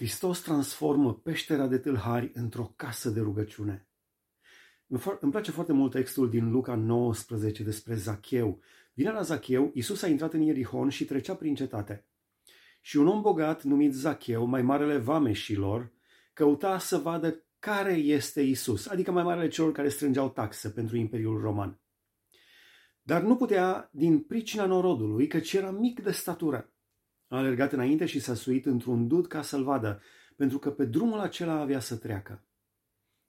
[0.00, 3.88] Hristos transformă peștera de tâlhari într-o casă de rugăciune.
[5.20, 8.60] Îmi place foarte mult textul din Luca 19 despre Zacheu.
[8.94, 12.06] Vine la Zacheu, Iisus a intrat în Ierihon și trecea prin cetate.
[12.80, 15.92] Și un om bogat numit Zacheu, mai marele vameșilor,
[16.32, 21.40] căuta să vadă care este Isus, adică mai marele celor care strângeau taxe pentru Imperiul
[21.40, 21.80] Roman.
[23.02, 26.72] Dar nu putea din pricina norodului, căci era mic de statură.
[27.30, 30.02] A alergat înainte și s-a suit într-un dud ca să-l vadă,
[30.36, 32.44] pentru că pe drumul acela avea să treacă.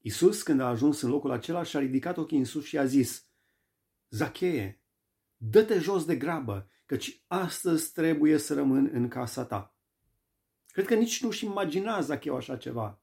[0.00, 3.26] Isus, când a ajuns în locul acela, și-a ridicat ochii în sus și a zis,
[4.10, 4.82] Zacheie,
[5.36, 9.76] dă-te jos de grabă, căci astăzi trebuie să rămân în casa ta.
[10.66, 13.02] Cred că nici nu-și imagina Zacheu așa ceva.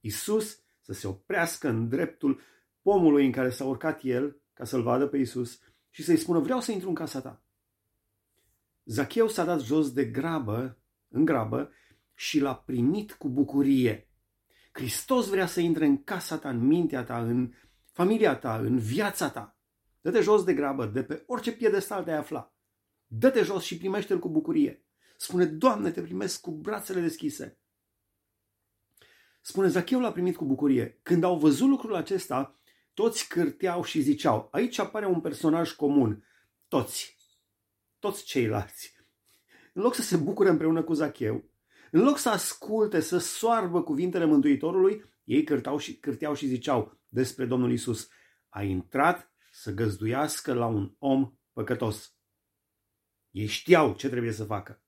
[0.00, 2.40] Isus să se oprească în dreptul
[2.82, 6.60] pomului în care s-a urcat el, ca să-l vadă pe Isus, și să-i spună, vreau
[6.60, 7.42] să intru în casa ta.
[8.88, 10.78] Zacheu s-a dat jos de grabă,
[11.08, 11.70] în grabă,
[12.14, 14.08] și l-a primit cu bucurie.
[14.72, 17.52] Hristos vrea să intre în casa ta, în mintea ta, în
[17.92, 19.56] familia ta, în viața ta.
[20.00, 22.54] Dă-te jos de grabă, de pe orice piedestal te-ai afla.
[23.06, 24.84] Dă-te jos și primește-L cu bucurie.
[25.16, 27.58] Spune, Doamne, te primesc cu brațele deschise.
[29.40, 30.98] Spune, Zacheu l-a primit cu bucurie.
[31.02, 32.60] Când au văzut lucrul acesta,
[32.94, 36.24] toți cârteau și ziceau, aici apare un personaj comun.
[36.68, 37.17] Toți.
[37.98, 38.96] Toți ceilalți.
[39.72, 41.50] În loc să se bucure împreună cu Zacheu,
[41.90, 47.44] în loc să asculte, să soarbă cuvintele Mântuitorului, ei cârteau și, cârteau și ziceau despre
[47.44, 48.08] Domnul Isus,
[48.48, 52.16] a intrat să găzduiască la un om păcătos.
[53.30, 54.82] Ei știau ce trebuie să facă.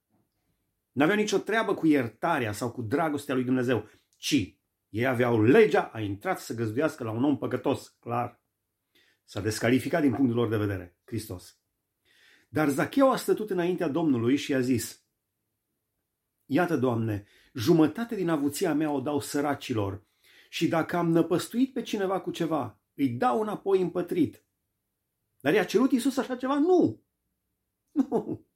[0.92, 6.00] N-aveau nicio treabă cu iertarea sau cu dragostea lui Dumnezeu, ci ei aveau legea, a
[6.00, 8.42] intrat să găzduiască la un om păcătos, clar.
[9.24, 11.59] S-a descalificat din punctul lor de vedere, Hristos.
[12.52, 15.02] Dar Zacheu a stătut înaintea Domnului și a zis,
[16.44, 20.04] Iată, Doamne, jumătate din avuția mea o dau săracilor
[20.48, 24.44] și dacă am năpăstuit pe cineva cu ceva, îi dau înapoi împătrit.
[25.40, 26.58] Dar i-a cerut Iisus așa ceva?
[26.58, 27.02] Nu!
[27.90, 28.46] Nu!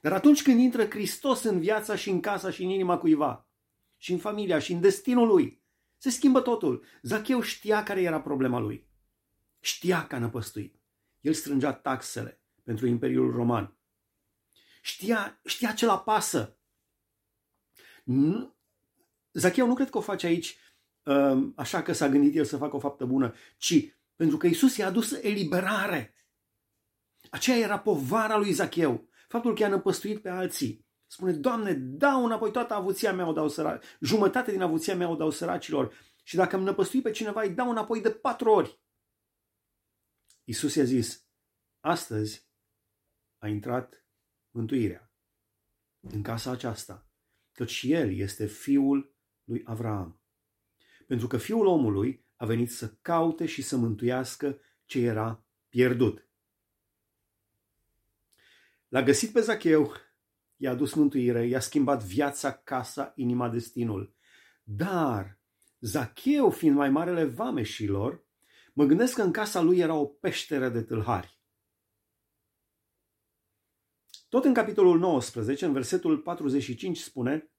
[0.00, 3.48] Dar atunci când intră Hristos în viața și în casa și în inima cuiva,
[3.96, 5.62] și în familia și în destinul lui,
[5.96, 6.84] se schimbă totul.
[7.02, 8.88] Zacheu știa care era problema lui.
[9.60, 10.80] Știa că a năpăstuit.
[11.20, 13.76] El strângea taxele pentru Imperiul Roman.
[14.82, 16.56] Știa, știa ce-l apasă.
[19.32, 20.56] Zacheu nu cred că o face aici
[21.02, 24.76] um, așa că s-a gândit el să facă o faptă bună, ci pentru că Isus
[24.76, 26.14] i-a adus eliberare.
[27.30, 29.08] Aceea era povara lui Zacheu.
[29.28, 30.86] Faptul că i-a năpăstuit pe alții.
[31.06, 35.16] Spune, Doamne, dau înapoi toată avuția mea, o dau sărac, jumătate din avuția mea o
[35.16, 35.94] dau săracilor.
[36.22, 38.80] Și dacă îmi năpăstui pe cineva, îi dau înapoi de patru ori.
[40.44, 41.26] Isus i-a zis,
[41.80, 42.50] astăzi
[43.42, 44.04] a intrat
[44.50, 45.12] mântuirea
[46.00, 47.08] în casa aceasta,
[47.52, 49.14] căci el este fiul
[49.44, 50.20] lui Avraam.
[51.06, 56.28] Pentru că fiul omului a venit să caute și să mântuiască ce era pierdut.
[58.88, 59.92] L-a găsit pe Zacheu,
[60.56, 64.16] i-a adus mântuire, i-a schimbat viața, casa, inima, destinul.
[64.62, 65.40] Dar
[65.80, 68.24] Zacheu, fiind mai marele vameșilor,
[68.72, 71.41] mă gândesc că în casa lui era o peșteră de tâlhari.
[74.32, 77.50] Tot în capitolul 19, în versetul 45 spune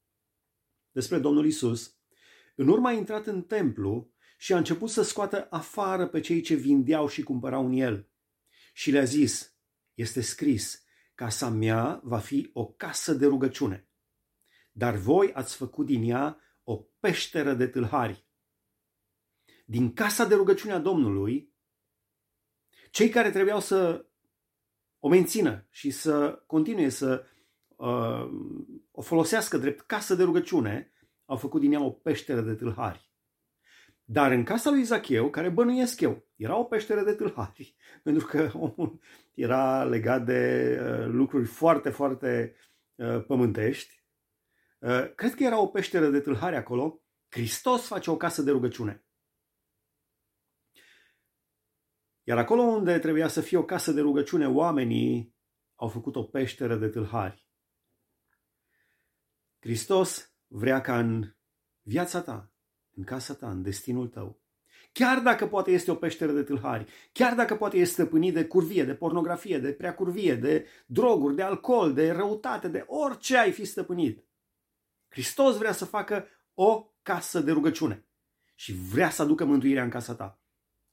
[0.91, 1.97] despre Domnul Isus,
[2.55, 6.55] în urmă a intrat în templu și a început să scoată afară pe cei ce
[6.55, 8.09] vindeau și cumpărau în el.
[8.73, 9.55] Și le-a zis,
[9.93, 10.83] este scris,
[11.15, 13.89] casa mea va fi o casă de rugăciune,
[14.71, 18.27] dar voi ați făcut din ea o peșteră de tâlhari.
[19.65, 21.53] Din casa de rugăciune a Domnului,
[22.91, 24.07] cei care trebuiau să
[25.03, 27.25] o mențină și să continue să
[27.75, 28.29] uh,
[28.91, 30.91] o folosească drept casă de rugăciune,
[31.25, 33.11] au făcut din ea o peșteră de tâlhari.
[34.03, 38.51] Dar în casa lui Zacheu, care bănuiesc eu, era o peșteră de tâlhari, pentru că
[38.53, 38.99] omul
[39.33, 42.55] era legat de uh, lucruri foarte, foarte
[42.95, 44.03] uh, pământești.
[44.79, 47.01] Uh, cred că era o peșteră de tâlhari acolo.
[47.29, 49.03] Hristos face o casă de rugăciune.
[52.23, 55.35] Iar acolo unde trebuia să fie o casă de rugăciune, oamenii
[55.75, 57.47] au făcut o peșteră de tâlhari.
[59.59, 61.35] Hristos vrea ca în
[61.81, 62.51] viața ta,
[62.91, 64.41] în casa ta, în destinul tău.
[64.91, 68.83] Chiar dacă poate este o peșteră de tâlhari, chiar dacă poate este stăpânit de curvie,
[68.83, 74.25] de pornografie, de preacurvie, de droguri, de alcool, de răutate, de orice ai fi stăpânit.
[75.07, 78.05] Hristos vrea să facă o casă de rugăciune
[78.55, 80.42] și vrea să aducă mântuirea în casa ta.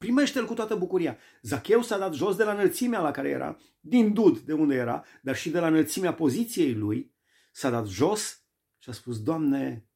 [0.01, 1.19] Primește-l cu toată bucuria.
[1.43, 5.05] Zacheu s-a dat jos de la înălțimea la care era, din dud de unde era,
[5.23, 7.15] dar și de la înălțimea poziției lui,
[7.53, 8.45] s-a dat jos
[8.79, 9.89] și a spus, Doamne,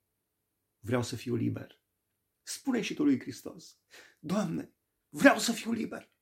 [0.78, 1.80] vreau să fiu liber.
[2.42, 3.78] Spune și tu lui Hristos,
[4.18, 4.74] Doamne,
[5.08, 6.12] vreau să fiu liber.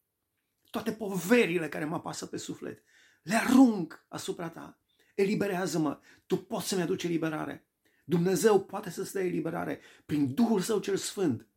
[0.71, 2.83] Toate poverile care mă apasă pe suflet,
[3.23, 4.81] le arunc asupra ta.
[5.15, 7.67] Eliberează-mă, tu poți să-mi aduci eliberare.
[8.05, 11.49] Dumnezeu poate să-ți dea eliberare prin Duhul Său cel Sfânt.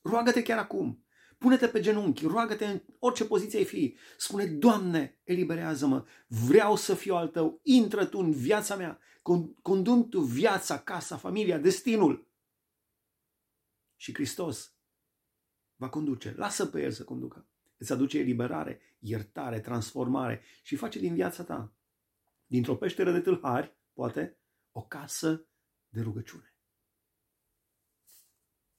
[0.00, 1.02] Roagă-te chiar acum.
[1.38, 3.96] Pune-te pe genunchi, roagă-te în orice poziție ai fi.
[4.16, 8.98] Spune, Doamne, eliberează-mă, vreau să fiu al Tău, intră Tu în viața mea,
[9.62, 12.30] condun Tu viața, casa, familia, destinul.
[13.96, 14.74] Și Hristos
[15.76, 17.48] va conduce, lasă pe El să conducă.
[17.76, 21.72] Îți aduce eliberare, iertare, transformare și face din viața ta,
[22.46, 24.38] dintr-o peșteră de tâlhari, poate,
[24.72, 25.46] o casă
[25.88, 26.57] de rugăciune.